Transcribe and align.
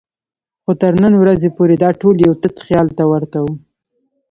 خو 0.63 0.71
تر 0.81 0.93
نن 1.03 1.13
ورځې 1.21 1.49
پورې 1.57 1.75
دا 1.83 1.89
ټول 2.01 2.15
یو 2.27 2.33
تت 2.41 2.55
خیال 2.65 2.87
ته 2.97 3.03
ورته 3.11 3.37
وو. 3.43 3.53